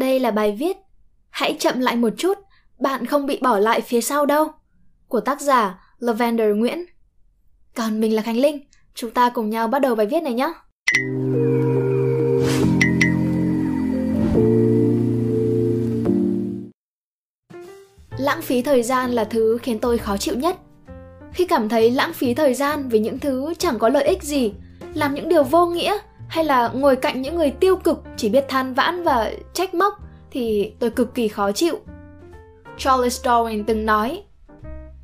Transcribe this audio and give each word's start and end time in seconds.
Đây 0.00 0.20
là 0.20 0.30
bài 0.30 0.56
viết 0.58 0.76
Hãy 1.30 1.56
chậm 1.58 1.80
lại 1.80 1.96
một 1.96 2.10
chút, 2.16 2.38
bạn 2.78 3.06
không 3.06 3.26
bị 3.26 3.38
bỏ 3.42 3.58
lại 3.58 3.80
phía 3.80 4.00
sau 4.00 4.26
đâu 4.26 4.48
của 5.08 5.20
tác 5.20 5.40
giả 5.40 5.80
Lavender 5.98 6.56
Nguyễn. 6.56 6.84
Còn 7.74 8.00
mình 8.00 8.14
là 8.14 8.22
Khánh 8.22 8.36
Linh, 8.36 8.60
chúng 8.94 9.10
ta 9.10 9.30
cùng 9.34 9.50
nhau 9.50 9.68
bắt 9.68 9.78
đầu 9.78 9.94
bài 9.94 10.06
viết 10.06 10.22
này 10.22 10.34
nhé. 10.34 10.52
Lãng 18.18 18.42
phí 18.42 18.62
thời 18.62 18.82
gian 18.82 19.10
là 19.10 19.24
thứ 19.24 19.58
khiến 19.62 19.78
tôi 19.78 19.98
khó 19.98 20.16
chịu 20.16 20.34
nhất. 20.34 20.56
Khi 21.32 21.46
cảm 21.46 21.68
thấy 21.68 21.90
lãng 21.90 22.12
phí 22.12 22.34
thời 22.34 22.54
gian 22.54 22.88
vì 22.88 22.98
những 22.98 23.18
thứ 23.18 23.54
chẳng 23.58 23.78
có 23.78 23.88
lợi 23.88 24.04
ích 24.04 24.22
gì, 24.22 24.52
làm 24.94 25.14
những 25.14 25.28
điều 25.28 25.42
vô 25.42 25.66
nghĩa 25.66 25.98
hay 26.30 26.44
là 26.44 26.68
ngồi 26.68 26.96
cạnh 26.96 27.22
những 27.22 27.36
người 27.36 27.50
tiêu 27.50 27.76
cực 27.76 28.02
chỉ 28.16 28.28
biết 28.28 28.44
than 28.48 28.74
vãn 28.74 29.02
và 29.02 29.32
trách 29.52 29.74
móc 29.74 29.94
thì 30.30 30.72
tôi 30.78 30.90
cực 30.90 31.14
kỳ 31.14 31.28
khó 31.28 31.52
chịu. 31.52 31.78
Charles 32.78 33.26
Darwin 33.26 33.64
từng 33.66 33.86
nói, 33.86 34.22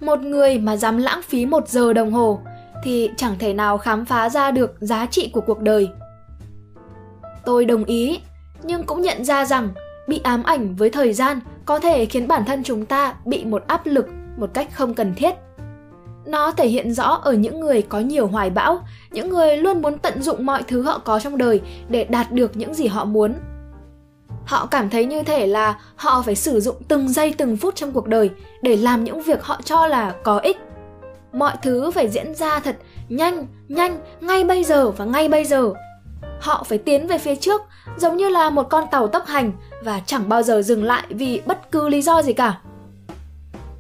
một 0.00 0.20
người 0.20 0.58
mà 0.58 0.76
dám 0.76 0.98
lãng 0.98 1.22
phí 1.22 1.46
một 1.46 1.68
giờ 1.68 1.92
đồng 1.92 2.12
hồ 2.12 2.40
thì 2.84 3.10
chẳng 3.16 3.36
thể 3.38 3.52
nào 3.52 3.78
khám 3.78 4.04
phá 4.04 4.28
ra 4.28 4.50
được 4.50 4.74
giá 4.80 5.06
trị 5.06 5.30
của 5.32 5.40
cuộc 5.40 5.60
đời. 5.60 5.88
Tôi 7.45 7.64
đồng 7.64 7.84
ý, 7.84 8.20
nhưng 8.62 8.84
cũng 8.84 9.02
nhận 9.02 9.24
ra 9.24 9.45
rằng 9.45 9.68
bị 10.08 10.20
ám 10.24 10.42
ảnh 10.42 10.76
với 10.76 10.90
thời 10.90 11.12
gian 11.12 11.40
có 11.64 11.78
thể 11.78 12.06
khiến 12.06 12.28
bản 12.28 12.45
thân 12.45 12.62
chúng 12.62 12.86
ta 12.86 13.14
bị 13.24 13.45
một 13.45 13.64
áp 13.66 13.86
lực 13.86 14.06
một 14.36 14.50
cách 14.54 14.68
không 14.72 14.95
cần 14.95 15.14
thiết. 15.14 15.34
Nó 16.26 16.52
thể 16.52 16.68
hiện 16.68 16.92
rõ 16.92 17.20
ở 17.22 17.32
những 17.32 17.60
người 17.60 17.82
có 17.82 18.00
nhiều 18.00 18.26
hoài 18.26 18.50
bão, 18.50 18.80
những 19.10 19.28
người 19.28 19.56
luôn 19.56 19.82
muốn 19.82 19.98
tận 19.98 20.22
dụng 20.22 20.46
mọi 20.46 20.62
thứ 20.62 20.82
họ 20.82 20.98
có 20.98 21.20
trong 21.20 21.38
đời 21.38 21.60
để 21.88 22.04
đạt 22.04 22.32
được 22.32 22.56
những 22.56 22.74
gì 22.74 22.86
họ 22.86 23.04
muốn. 23.04 23.34
Họ 24.44 24.66
cảm 24.66 24.90
thấy 24.90 25.04
như 25.04 25.22
thể 25.22 25.46
là 25.46 25.80
họ 25.96 26.22
phải 26.22 26.34
sử 26.34 26.60
dụng 26.60 26.76
từng 26.88 27.08
giây 27.08 27.34
từng 27.38 27.56
phút 27.56 27.76
trong 27.76 27.92
cuộc 27.92 28.06
đời 28.06 28.30
để 28.62 28.76
làm 28.76 29.04
những 29.04 29.23
việc 29.23 29.42
họ 29.42 29.60
cho 29.64 29.86
là 29.86 30.14
có 30.24 30.38
ích. 30.38 30.56
Mọi 31.32 31.54
thứ 31.62 31.90
phải 31.90 32.09
diễn 32.09 32.34
ra 32.34 32.60
thật 32.60 32.76
nhanh, 33.08 33.46
nhanh, 33.68 33.98
ngay 34.20 34.45
bây 34.45 34.64
giờ 34.64 34.90
và 34.90 35.04
ngay 35.04 35.29
bây 35.29 35.45
giờ. 35.45 35.73
Họ 36.40 36.64
phải 36.68 36.79
tiến 36.79 37.06
về 37.06 37.18
phía 37.18 37.36
trước 37.36 37.60
giống 37.96 38.16
như 38.16 38.29
là 38.29 38.51
một 38.51 38.70
con 38.70 38.84
tàu 38.90 39.06
tốc 39.06 39.26
hành 39.26 39.52
và 39.84 40.01
chẳng 40.06 40.29
bao 40.29 40.42
giờ 40.42 40.62
dừng 40.62 40.84
lại 40.84 41.04
vì 41.08 41.40
bất 41.46 41.70
cứ 41.70 41.88
lý 41.88 42.02
do 42.02 42.23
gì 42.23 42.32
cả. 42.32 42.58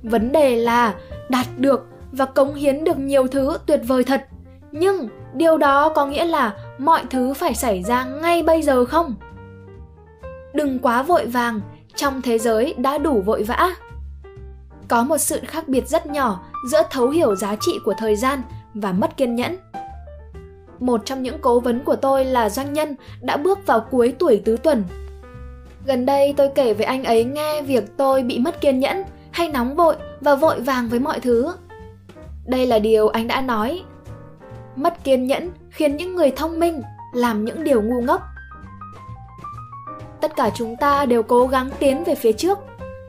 Vấn 0.02 0.32
đề 0.32 0.56
là 0.56 0.94
đạt 1.28 1.46
được 1.56 1.86
và 2.16 2.24
cống 2.24 2.54
hiến 2.54 2.84
được 2.84 2.98
nhiều 2.98 3.26
thứ 3.26 3.58
tuyệt 3.66 3.80
vời 3.86 4.04
thật. 4.04 4.26
Nhưng 4.72 5.08
điều 5.34 5.58
đó 5.58 5.88
có 5.88 6.06
nghĩa 6.06 6.24
là 6.24 6.54
mọi 6.78 7.02
thứ 7.10 7.34
phải 7.34 7.54
xảy 7.54 7.82
ra 7.82 8.04
ngay 8.04 8.42
bây 8.42 8.62
giờ 8.62 8.84
không? 8.84 9.14
Đừng 10.54 10.78
quá 10.78 11.02
vội 11.02 11.26
vàng, 11.26 11.60
trong 11.94 12.22
thế 12.22 12.38
giới 12.38 12.74
đã 12.78 12.98
đủ 12.98 13.20
vội 13.20 13.42
vã. 13.42 13.70
Có 14.88 15.02
một 15.02 15.18
sự 15.18 15.40
khác 15.46 15.68
biệt 15.68 15.88
rất 15.88 16.06
nhỏ 16.06 16.40
giữa 16.70 16.82
thấu 16.90 17.08
hiểu 17.08 17.36
giá 17.36 17.56
trị 17.60 17.72
của 17.84 17.94
thời 17.98 18.16
gian 18.16 18.42
và 18.74 18.92
mất 18.92 19.16
kiên 19.16 19.34
nhẫn. 19.34 19.56
Một 20.78 21.00
trong 21.04 21.22
những 21.22 21.38
cố 21.40 21.60
vấn 21.60 21.84
của 21.84 21.96
tôi 21.96 22.24
là 22.24 22.48
doanh 22.48 22.72
nhân 22.72 22.96
đã 23.20 23.36
bước 23.36 23.66
vào 23.66 23.80
cuối 23.90 24.14
tuổi 24.18 24.42
tứ 24.44 24.56
tuần. 24.56 24.84
Gần 25.86 26.06
đây 26.06 26.34
tôi 26.36 26.48
kể 26.54 26.74
với 26.74 26.86
anh 26.86 27.04
ấy 27.04 27.24
nghe 27.24 27.62
việc 27.62 27.96
tôi 27.96 28.22
bị 28.22 28.38
mất 28.38 28.60
kiên 28.60 28.80
nhẫn, 28.80 29.04
hay 29.30 29.48
nóng 29.48 29.76
vội 29.76 29.96
và 30.20 30.34
vội 30.34 30.60
vàng 30.60 30.88
với 30.88 31.00
mọi 31.00 31.20
thứ 31.20 31.52
đây 32.46 32.66
là 32.66 32.78
điều 32.78 33.08
anh 33.08 33.26
đã 33.26 33.40
nói. 33.40 33.82
Mất 34.76 35.04
kiên 35.04 35.26
nhẫn 35.26 35.50
khiến 35.70 35.96
những 35.96 36.16
người 36.16 36.30
thông 36.30 36.60
minh 36.60 36.82
làm 37.14 37.44
những 37.44 37.64
điều 37.64 37.82
ngu 37.82 38.00
ngốc. 38.00 38.22
Tất 40.20 40.36
cả 40.36 40.50
chúng 40.54 40.76
ta 40.76 41.06
đều 41.06 41.22
cố 41.22 41.46
gắng 41.46 41.70
tiến 41.78 42.04
về 42.04 42.14
phía 42.14 42.32
trước. 42.32 42.58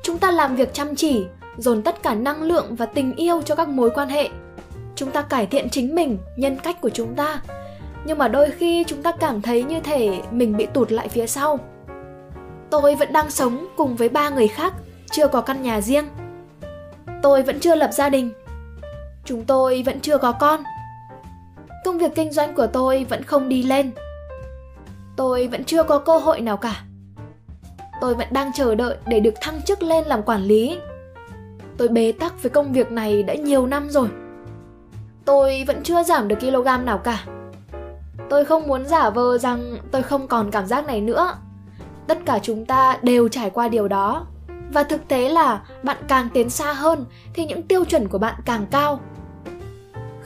Chúng 0.04 0.18
ta 0.18 0.32
làm 0.32 0.56
việc 0.56 0.74
chăm 0.74 0.96
chỉ, 0.96 1.26
dồn 1.58 1.84
tất 1.84 2.04
cả 2.04 2.16
năng 2.16 2.44
lượng 2.44 2.76
và 2.76 2.86
tình 2.86 3.16
yêu 3.16 3.42
cho 3.42 3.56
các 3.56 3.70
mối 3.70 3.90
quan 3.90 4.10
hệ. 4.10 4.30
Chúng 4.96 5.12
ta 5.12 5.22
cải 5.22 5.46
thiện 5.46 5.70
chính 5.70 5.96
mình, 5.96 6.18
nhân 6.38 6.58
cách 6.64 6.81
của 6.81 6.90
chúng 6.90 7.16
ta. 7.16 7.42
Nhưng 8.06 8.18
mà 8.18 8.28
đôi 8.28 8.52
khi 8.52 8.84
chúng 8.88 9.03
ta 9.03 9.12
cảm 9.12 9.42
thấy 9.42 9.64
như 9.64 9.80
thể 9.80 10.22
mình 10.31 10.58
bị 10.58 10.66
tụt 10.66 10.92
lại 10.92 11.08
phía 11.08 11.28
sau. 11.28 11.59
Tôi 12.70 12.96
vẫn 12.96 13.14
đang 13.14 13.31
sống 13.31 13.68
cùng 13.78 13.96
với 13.96 14.09
ba 14.09 14.30
người 14.30 14.47
khác, 14.47 14.74
chưa 15.12 15.28
có 15.28 15.42
căn 15.42 15.62
nhà 15.62 15.81
riêng. 15.81 16.06
Tôi 17.24 17.44
vẫn 17.44 17.59
chưa 17.59 17.76
lập 17.76 17.90
gia 17.94 18.09
đình, 18.09 18.31
chúng 19.28 19.46
tôi 19.46 19.84
vẫn 19.86 20.00
chưa 20.00 20.18
có 20.18 20.32
con. 20.32 20.64
Công 21.86 21.98
việc 21.98 22.16
kinh 22.16 22.32
doanh 22.32 22.56
của 22.56 22.68
tôi 22.68 23.06
vẫn 23.10 23.24
không 23.24 23.50
đi 23.50 23.64
lên. 23.64 23.92
Tôi 25.16 25.48
vẫn 25.48 25.64
chưa 25.64 25.84
có 25.84 26.00
cơ 26.00 26.18
hội 26.18 26.42
nào 26.42 26.58
cả. 26.58 26.84
Tôi 28.02 28.16
vẫn 28.16 28.28
đang 28.32 28.54
chờ 28.54 28.76
đợi 28.76 28.98
để 29.06 29.20
được 29.20 29.34
thăng 29.42 29.62
chức 29.62 29.84
lên 29.84 30.04
làm 30.06 30.24
quản 30.24 30.42
lý. 30.42 30.80
Tôi 31.78 31.88
bế 31.88 32.12
tắc 32.12 32.44
với 32.44 32.50
công 32.50 32.74
việc 32.74 32.92
này 32.92 33.24
đã 33.24 33.34
nhiều 33.34 33.68
năm 33.68 33.90
rồi. 33.90 34.08
Tôi 35.26 35.64
vẫn 35.68 35.84
chưa 35.84 36.04
giảm 36.04 36.28
được 36.28 36.40
kg 36.40 36.86
nào 36.86 36.98
cả. 36.98 37.24
Tôi 38.30 38.46
không 38.46 38.68
muốn 38.68 38.86
giả 38.86 39.09
vờ 39.09 39.38
rằng 39.38 39.78
tôi 39.92 40.04
không 40.04 40.28
còn 40.28 40.52
cảm 40.52 40.66
giác 40.66 40.88
này 40.88 41.02
nữa. 41.02 41.34
Tất 42.08 42.18
cả 42.26 42.40
chúng 42.44 42.66
ta 42.66 42.98
đều 43.02 43.28
trải 43.28 43.50
qua 43.50 43.68
điều 43.68 43.88
đó. 43.88 44.26
Và 44.74 44.84
thực 44.84 45.08
tế 45.08 45.30
là 45.30 45.62
bạn 45.84 45.98
càng 46.08 46.30
tiến 46.34 46.50
xa 46.50 46.74
hơn 46.74 47.06
thì 47.34 47.46
những 47.46 47.64
tiêu 47.64 47.86
chuẩn 47.86 48.08
của 48.08 48.18
bạn 48.18 48.36
càng 48.46 48.66
cao 48.72 49.00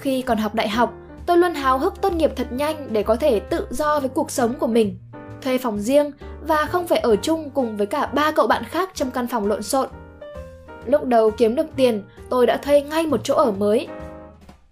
khi 0.01 0.21
còn 0.21 0.37
học 0.37 0.55
đại 0.55 0.69
học, 0.69 0.93
tôi 1.25 1.37
luôn 1.37 1.53
háo 1.53 1.79
hức 1.79 2.01
tốt 2.01 2.13
nghiệp 2.13 2.31
thật 2.35 2.51
nhanh 2.51 2.87
để 2.89 3.03
có 3.03 3.15
thể 3.15 3.39
tự 3.39 3.67
do 3.69 3.99
với 3.99 4.09
cuộc 4.09 4.31
sống 4.31 4.53
của 4.53 4.67
mình, 4.67 4.97
thuê 5.41 5.57
phòng 5.57 5.79
riêng 5.79 6.11
và 6.47 6.65
không 6.65 6.87
phải 6.87 6.99
ở 6.99 7.15
chung 7.15 7.49
cùng 7.49 7.77
với 7.77 7.87
cả 7.87 8.05
ba 8.05 8.31
cậu 8.31 8.47
bạn 8.47 8.63
khác 8.63 8.89
trong 8.93 9.11
căn 9.11 9.27
phòng 9.27 9.47
lộn 9.47 9.63
xộn. 9.63 9.89
Lúc 10.85 11.05
đầu 11.05 11.31
kiếm 11.31 11.55
được 11.55 11.65
tiền, 11.75 12.03
tôi 12.29 12.45
đã 12.45 12.57
thuê 12.57 12.81
ngay 12.81 13.07
một 13.07 13.19
chỗ 13.23 13.35
ở 13.35 13.51
mới. 13.51 13.87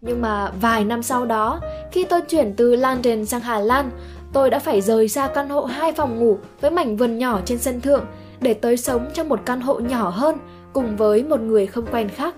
Nhưng 0.01 0.21
mà 0.21 0.51
vài 0.61 0.85
năm 0.85 1.03
sau 1.03 1.25
đó, 1.25 1.59
khi 1.91 2.03
tôi 2.03 2.21
chuyển 2.21 2.53
từ 2.57 2.75
London 2.75 3.25
sang 3.25 3.41
Hà 3.41 3.59
Lan, 3.59 3.91
tôi 4.33 4.49
đã 4.49 4.59
phải 4.59 4.81
rời 4.81 5.07
xa 5.07 5.27
căn 5.27 5.49
hộ 5.49 5.63
hai 5.63 5.93
phòng 5.93 6.19
ngủ 6.19 6.37
với 6.61 6.71
mảnh 6.71 6.97
vườn 6.97 7.17
nhỏ 7.17 7.39
trên 7.45 7.57
sân 7.57 7.81
thượng 7.81 8.05
để 8.41 8.53
tới 8.53 8.77
sống 8.77 9.09
trong 9.13 9.29
một 9.29 9.39
căn 9.45 9.61
hộ 9.61 9.79
nhỏ 9.79 10.09
hơn 10.09 10.37
cùng 10.73 10.95
với 10.95 11.23
một 11.23 11.39
người 11.41 11.67
không 11.67 11.85
quen 11.91 12.09
khác. 12.09 12.35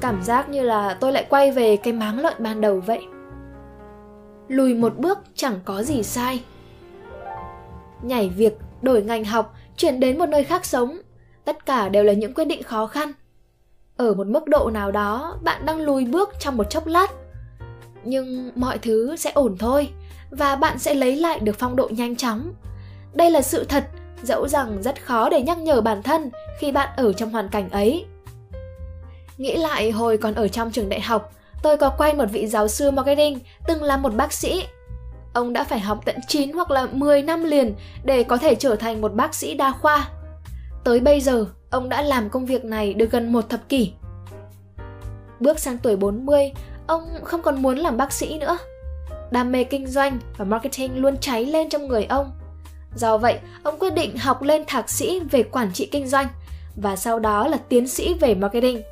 Cảm 0.00 0.22
giác 0.22 0.48
như 0.48 0.62
là 0.62 0.94
tôi 1.00 1.12
lại 1.12 1.26
quay 1.28 1.50
về 1.50 1.76
cái 1.76 1.92
máng 1.92 2.18
lợn 2.18 2.34
ban 2.38 2.60
đầu 2.60 2.80
vậy. 2.80 3.00
Lùi 4.48 4.74
một 4.74 4.98
bước 4.98 5.18
chẳng 5.34 5.60
có 5.64 5.82
gì 5.82 6.02
sai. 6.02 6.44
Nhảy 8.02 8.28
việc, 8.28 8.58
đổi 8.82 9.02
ngành 9.02 9.24
học, 9.24 9.54
chuyển 9.76 10.00
đến 10.00 10.18
một 10.18 10.26
nơi 10.26 10.44
khác 10.44 10.64
sống, 10.64 10.98
tất 11.44 11.66
cả 11.66 11.88
đều 11.88 12.04
là 12.04 12.12
những 12.12 12.34
quyết 12.34 12.44
định 12.44 12.62
khó 12.62 12.86
khăn. 12.86 13.12
Ở 13.96 14.14
một 14.14 14.26
mức 14.26 14.46
độ 14.46 14.70
nào 14.70 14.90
đó, 14.90 15.38
bạn 15.42 15.66
đang 15.66 15.80
lùi 15.80 16.04
bước 16.04 16.30
trong 16.40 16.56
một 16.56 16.70
chốc 16.70 16.86
lát. 16.86 17.10
Nhưng 18.04 18.50
mọi 18.54 18.78
thứ 18.78 19.16
sẽ 19.16 19.30
ổn 19.30 19.56
thôi 19.58 19.88
và 20.30 20.56
bạn 20.56 20.78
sẽ 20.78 20.94
lấy 20.94 21.16
lại 21.16 21.38
được 21.38 21.56
phong 21.58 21.76
độ 21.76 21.88
nhanh 21.88 22.16
chóng. 22.16 22.52
Đây 23.14 23.30
là 23.30 23.42
sự 23.42 23.64
thật, 23.64 23.84
dẫu 24.22 24.48
rằng 24.48 24.82
rất 24.82 25.04
khó 25.04 25.28
để 25.28 25.42
nhắc 25.42 25.58
nhở 25.58 25.80
bản 25.80 26.02
thân 26.02 26.30
khi 26.58 26.72
bạn 26.72 26.88
ở 26.96 27.12
trong 27.12 27.30
hoàn 27.30 27.48
cảnh 27.48 27.70
ấy 27.70 28.04
Nghĩ 29.38 29.56
lại 29.56 29.90
hồi 29.90 30.16
còn 30.16 30.34
ở 30.34 30.48
trong 30.48 30.70
trường 30.70 30.88
đại 30.88 31.00
học, 31.00 31.32
tôi 31.62 31.76
có 31.76 31.90
quen 31.90 32.18
một 32.18 32.26
vị 32.32 32.46
giáo 32.46 32.68
sư 32.68 32.90
marketing 32.90 33.38
từng 33.66 33.82
là 33.82 33.96
một 33.96 34.14
bác 34.14 34.32
sĩ. 34.32 34.64
Ông 35.32 35.52
đã 35.52 35.64
phải 35.64 35.80
học 35.80 36.00
tận 36.04 36.16
9 36.28 36.52
hoặc 36.52 36.70
là 36.70 36.86
10 36.92 37.22
năm 37.22 37.44
liền 37.44 37.74
để 38.04 38.22
có 38.22 38.36
thể 38.36 38.54
trở 38.54 38.76
thành 38.76 39.00
một 39.00 39.14
bác 39.14 39.34
sĩ 39.34 39.54
đa 39.54 39.72
khoa. 39.72 40.08
Tới 40.84 41.00
bây 41.00 41.20
giờ, 41.20 41.46
ông 41.70 41.88
đã 41.88 42.02
làm 42.02 42.30
công 42.30 42.46
việc 42.46 42.64
này 42.64 42.94
được 42.94 43.10
gần 43.10 43.32
một 43.32 43.48
thập 43.48 43.68
kỷ. 43.68 43.92
Bước 45.40 45.58
sang 45.58 45.78
tuổi 45.78 45.96
40, 45.96 46.52
ông 46.86 47.02
không 47.24 47.42
còn 47.42 47.62
muốn 47.62 47.78
làm 47.78 47.96
bác 47.96 48.12
sĩ 48.12 48.38
nữa. 48.38 48.58
Đam 49.30 49.52
mê 49.52 49.64
kinh 49.64 49.86
doanh 49.86 50.18
và 50.36 50.44
marketing 50.44 51.02
luôn 51.02 51.16
cháy 51.20 51.46
lên 51.46 51.68
trong 51.68 51.88
người 51.88 52.04
ông. 52.04 52.32
Do 52.96 53.18
vậy, 53.18 53.38
ông 53.62 53.78
quyết 53.78 53.94
định 53.94 54.16
học 54.16 54.42
lên 54.42 54.64
thạc 54.66 54.90
sĩ 54.90 55.20
về 55.20 55.42
quản 55.42 55.72
trị 55.72 55.86
kinh 55.86 56.08
doanh 56.08 56.26
và 56.76 56.96
sau 56.96 57.18
đó 57.18 57.48
là 57.48 57.58
tiến 57.68 57.88
sĩ 57.88 58.14
về 58.14 58.34
marketing. 58.34 58.82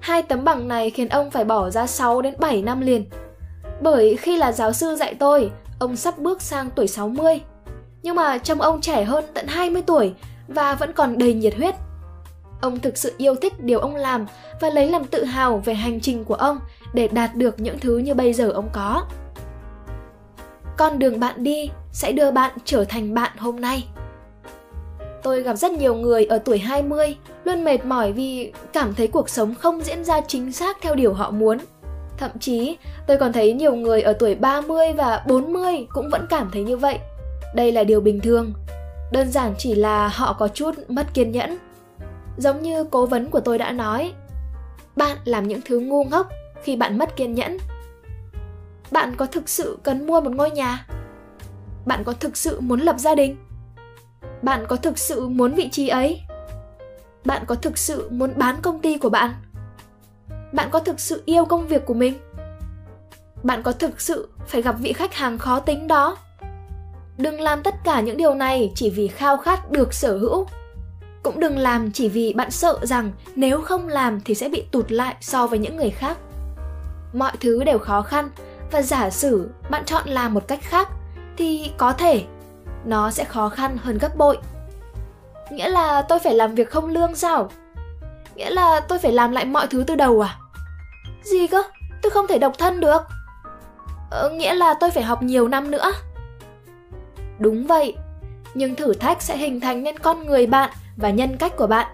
Hai 0.00 0.22
tấm 0.22 0.44
bằng 0.44 0.68
này 0.68 0.90
khiến 0.90 1.08
ông 1.08 1.30
phải 1.30 1.44
bỏ 1.44 1.70
ra 1.70 1.86
6 1.86 2.22
đến 2.22 2.34
7 2.38 2.62
năm 2.62 2.80
liền. 2.80 3.04
Bởi 3.80 4.16
khi 4.16 4.36
là 4.36 4.52
giáo 4.52 4.72
sư 4.72 4.96
dạy 4.96 5.14
tôi, 5.14 5.50
ông 5.78 5.96
sắp 5.96 6.18
bước 6.18 6.42
sang 6.42 6.70
tuổi 6.70 6.86
60. 6.86 7.40
Nhưng 8.02 8.16
mà 8.16 8.38
trông 8.38 8.60
ông 8.60 8.80
trẻ 8.80 9.04
hơn 9.04 9.24
tận 9.34 9.46
20 9.46 9.82
tuổi 9.86 10.12
và 10.48 10.74
vẫn 10.74 10.92
còn 10.92 11.18
đầy 11.18 11.34
nhiệt 11.34 11.54
huyết. 11.54 11.74
Ông 12.60 12.78
thực 12.78 12.96
sự 12.96 13.14
yêu 13.18 13.34
thích 13.34 13.64
điều 13.64 13.78
ông 13.78 13.96
làm 13.96 14.26
và 14.60 14.70
lấy 14.70 14.90
làm 14.90 15.04
tự 15.04 15.24
hào 15.24 15.58
về 15.58 15.74
hành 15.74 16.00
trình 16.00 16.24
của 16.24 16.34
ông 16.34 16.58
để 16.94 17.08
đạt 17.08 17.34
được 17.34 17.60
những 17.60 17.78
thứ 17.78 17.98
như 17.98 18.14
bây 18.14 18.32
giờ 18.32 18.50
ông 18.50 18.68
có. 18.72 19.04
Con 20.76 20.98
đường 20.98 21.20
bạn 21.20 21.44
đi 21.44 21.70
sẽ 21.92 22.12
đưa 22.12 22.30
bạn 22.30 22.52
trở 22.64 22.84
thành 22.84 23.14
bạn 23.14 23.30
hôm 23.38 23.60
nay. 23.60 23.88
Tôi 25.22 25.42
gặp 25.42 25.54
rất 25.54 25.72
nhiều 25.72 25.94
người 25.94 26.24
ở 26.24 26.38
tuổi 26.38 26.58
20 26.58 27.16
luôn 27.50 27.64
mệt 27.64 27.84
mỏi 27.84 28.12
vì 28.12 28.52
cảm 28.72 28.94
thấy 28.94 29.08
cuộc 29.08 29.28
sống 29.28 29.54
không 29.54 29.80
diễn 29.80 30.04
ra 30.04 30.20
chính 30.20 30.52
xác 30.52 30.76
theo 30.82 30.94
điều 30.94 31.14
họ 31.14 31.30
muốn. 31.30 31.58
Thậm 32.18 32.30
chí, 32.40 32.76
tôi 33.06 33.16
còn 33.16 33.32
thấy 33.32 33.52
nhiều 33.52 33.74
người 33.74 34.02
ở 34.02 34.12
tuổi 34.12 34.34
30 34.34 34.92
và 34.92 35.24
40 35.26 35.86
cũng 35.92 36.08
vẫn 36.10 36.26
cảm 36.30 36.50
thấy 36.52 36.62
như 36.62 36.76
vậy. 36.76 36.98
Đây 37.54 37.72
là 37.72 37.84
điều 37.84 38.00
bình 38.00 38.20
thường. 38.20 38.52
đơn 39.12 39.30
giản 39.30 39.54
chỉ 39.58 39.74
là 39.74 40.08
họ 40.08 40.32
có 40.32 40.48
chút 40.48 40.74
mất 40.88 41.06
kiên 41.14 41.32
nhẫn 41.32 41.58
giống 42.36 42.62
như 42.62 42.84
cố 42.84 43.06
vấn 43.06 43.30
của 43.30 43.40
tôi 43.40 43.58
đã 43.58 43.72
nói 43.72 44.12
bạn 44.96 45.16
làm 45.24 45.48
những 45.48 45.60
thứ 45.64 45.80
ngu 45.80 46.04
ngốc 46.04 46.28
khi 46.62 46.76
bạn 46.76 46.98
mất 46.98 47.16
kiên 47.16 47.34
nhẫn 47.34 47.58
bạn 48.90 49.14
có 49.16 49.26
thực 49.26 49.48
sự 49.48 49.78
cần 49.82 50.06
mua 50.06 50.20
một 50.20 50.32
ngôi 50.34 50.50
nhà 50.50 50.86
bạn 51.86 52.04
có 52.04 52.12
thực 52.12 52.36
sự 52.36 52.60
muốn 52.60 52.80
lập 52.80 52.96
gia 52.98 53.14
đình 53.14 53.36
bạn 54.42 54.64
có 54.68 54.76
thực 54.76 54.98
sự 54.98 55.28
muốn 55.28 55.54
vị 55.54 55.68
trí 55.68 55.88
ấy 55.88 56.20
bạn 57.24 57.42
có 57.46 57.54
thực 57.54 57.78
sự 57.78 58.08
muốn 58.10 58.32
bán 58.36 58.56
công 58.62 58.80
ty 58.80 58.98
của 58.98 59.08
bạn? 59.08 59.34
Bạn 60.52 60.68
có 60.70 60.78
thực 60.78 61.00
sự 61.00 61.22
yêu 61.26 61.44
công 61.44 61.68
việc 61.68 61.86
của 61.86 61.94
mình? 61.94 62.14
Bạn 63.42 63.62
có 63.62 63.72
thực 63.72 64.00
sự 64.00 64.28
phải 64.46 64.62
gặp 64.62 64.76
vị 64.78 64.92
khách 64.92 65.14
hàng 65.14 65.38
khó 65.38 65.60
tính 65.60 65.88
đó? 65.88 66.16
Đừng 67.18 67.40
làm 67.40 67.62
tất 67.62 67.74
cả 67.84 68.00
những 68.00 68.16
điều 68.16 68.34
này 68.34 68.72
chỉ 68.74 68.90
vì 68.90 69.08
khao 69.08 69.36
khát 69.36 69.70
được 69.70 69.94
sở 69.94 70.18
hữu. 70.18 70.46
Cũng 71.22 71.40
đừng 71.40 71.58
làm 71.58 71.90
chỉ 71.92 72.08
vì 72.08 72.32
bạn 72.32 72.50
sợ 72.50 72.78
rằng 72.82 73.12
nếu 73.36 73.60
không 73.60 73.88
làm 73.88 74.20
thì 74.20 74.34
sẽ 74.34 74.48
bị 74.48 74.64
tụt 74.70 74.92
lại 74.92 75.16
so 75.20 75.46
với 75.46 75.58
những 75.58 75.76
người 75.76 75.90
khác. 75.90 76.16
Mọi 77.12 77.32
thứ 77.40 77.64
đều 77.64 77.78
khó 77.78 78.02
khăn 78.02 78.30
và 78.70 78.82
giả 78.82 79.10
sử 79.10 79.50
bạn 79.70 79.84
chọn 79.84 80.08
làm 80.08 80.34
một 80.34 80.48
cách 80.48 80.60
khác 80.62 80.88
thì 81.36 81.70
có 81.76 81.92
thể 81.92 82.24
nó 82.84 83.10
sẽ 83.10 83.24
khó 83.24 83.48
khăn 83.48 83.78
hơn 83.82 83.98
gấp 83.98 84.16
bội 84.16 84.38
nghĩa 85.50 85.68
là 85.68 86.02
tôi 86.02 86.18
phải 86.18 86.34
làm 86.34 86.54
việc 86.54 86.70
không 86.70 86.88
lương 86.88 87.14
sao? 87.14 87.50
Nghĩa 88.34 88.50
là 88.50 88.80
tôi 88.80 88.98
phải 88.98 89.12
làm 89.12 89.30
lại 89.32 89.44
mọi 89.44 89.66
thứ 89.66 89.84
từ 89.86 89.94
đầu 89.94 90.20
à? 90.20 90.38
Gì 91.22 91.46
cơ? 91.46 91.62
Tôi 92.02 92.10
không 92.10 92.26
thể 92.26 92.38
độc 92.38 92.52
thân 92.58 92.80
được. 92.80 93.02
Ờ, 94.10 94.30
nghĩa 94.30 94.54
là 94.54 94.74
tôi 94.74 94.90
phải 94.90 95.02
học 95.02 95.22
nhiều 95.22 95.48
năm 95.48 95.70
nữa. 95.70 95.92
Đúng 97.38 97.66
vậy. 97.66 97.96
Nhưng 98.54 98.74
thử 98.74 98.94
thách 98.94 99.22
sẽ 99.22 99.36
hình 99.36 99.60
thành 99.60 99.82
nên 99.82 99.98
con 99.98 100.26
người 100.26 100.46
bạn 100.46 100.70
và 100.96 101.10
nhân 101.10 101.36
cách 101.36 101.56
của 101.56 101.66
bạn. 101.66 101.86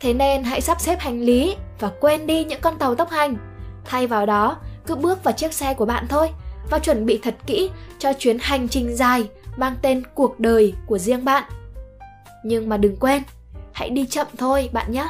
Thế 0.00 0.12
nên 0.12 0.42
hãy 0.44 0.60
sắp 0.60 0.80
xếp 0.80 1.00
hành 1.00 1.20
lý 1.20 1.56
và 1.80 1.90
quên 2.00 2.26
đi 2.26 2.44
những 2.44 2.60
con 2.60 2.78
tàu 2.78 2.94
tốc 2.94 3.10
hành. 3.10 3.36
Thay 3.84 4.06
vào 4.06 4.26
đó 4.26 4.56
cứ 4.86 4.94
bước 4.94 5.24
vào 5.24 5.32
chiếc 5.32 5.52
xe 5.52 5.74
của 5.74 5.84
bạn 5.84 6.06
thôi 6.08 6.30
và 6.70 6.78
chuẩn 6.78 7.06
bị 7.06 7.20
thật 7.22 7.34
kỹ 7.46 7.70
cho 7.98 8.12
chuyến 8.12 8.38
hành 8.40 8.68
trình 8.68 8.96
dài 8.96 9.28
mang 9.56 9.76
tên 9.82 10.02
cuộc 10.14 10.40
đời 10.40 10.74
của 10.86 10.98
riêng 10.98 11.24
bạn 11.24 11.44
nhưng 12.44 12.68
mà 12.68 12.76
đừng 12.76 12.96
quên 12.96 13.22
hãy 13.72 13.90
đi 13.90 14.06
chậm 14.06 14.26
thôi 14.38 14.70
bạn 14.72 14.92
nhé 14.92 15.08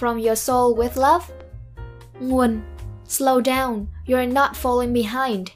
from 0.00 0.26
your 0.26 0.38
soul 0.38 0.78
with 0.78 1.12
love 1.12 1.26
nguồn 2.20 2.60
slow 3.08 3.40
down 3.40 3.84
you 4.08 4.16
are 4.16 4.32
not 4.32 4.50
falling 4.62 4.92
behind 4.92 5.48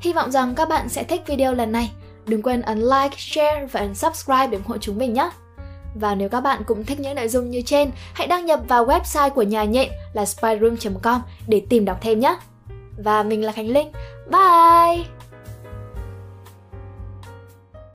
hy 0.00 0.12
vọng 0.12 0.30
rằng 0.30 0.54
các 0.54 0.68
bạn 0.68 0.88
sẽ 0.88 1.04
thích 1.04 1.22
video 1.26 1.54
lần 1.54 1.72
này 1.72 1.92
đừng 2.26 2.42
quên 2.42 2.62
ấn 2.62 2.78
like 2.78 3.16
share 3.16 3.66
và 3.72 3.80
ấn 3.80 3.94
subscribe 3.94 4.46
để 4.46 4.58
ủng 4.58 4.66
hộ 4.66 4.78
chúng 4.78 4.98
mình 4.98 5.12
nhé 5.12 5.30
và 6.00 6.14
nếu 6.14 6.28
các 6.28 6.40
bạn 6.40 6.62
cũng 6.66 6.84
thích 6.84 7.00
những 7.00 7.14
nội 7.14 7.28
dung 7.28 7.50
như 7.50 7.62
trên, 7.62 7.90
hãy 8.12 8.26
đăng 8.26 8.46
nhập 8.46 8.60
vào 8.68 8.86
website 8.86 9.30
của 9.30 9.42
nhà 9.42 9.64
nhện 9.64 9.88
là 10.12 10.24
spyroom.com 10.24 11.20
để 11.48 11.62
tìm 11.68 11.84
đọc 11.84 11.98
thêm 12.00 12.20
nhé. 12.20 12.36
Và 13.04 13.22
mình 13.22 13.44
là 13.44 13.52
Khánh 13.52 13.68
Linh. 13.68 13.92
Bye! 14.30 15.15